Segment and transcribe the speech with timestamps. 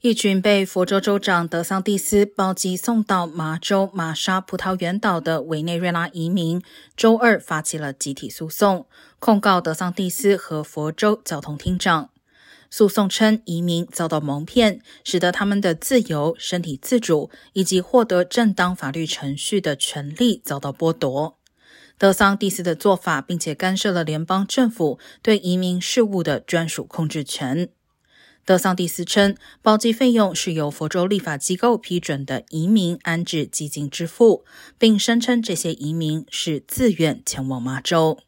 [0.00, 6.62] 一群被佛州州长德桑蒂斯包机送到麻州玛莎葡萄园岛的委内瑞拉移民，
[6.96, 8.86] 周二发起了集体诉讼，
[9.18, 12.10] 控告德桑蒂斯和佛州交通厅长。
[12.70, 21.36] 诉讼称，移民遭到蒙骗，使得他们的自由、身体自主以及获得正当法律程序的权利遭到剥夺。
[21.98, 27.70] 德桑蒂斯的做法，并且干涉了联邦政府对移民事务的专属控制权。
[28.48, 34.42] 德桑蒂斯称，包机费用是由佛州立法机构批准的移民安置基金支付，
[34.78, 38.20] 并声称这些移民是自愿前往马州。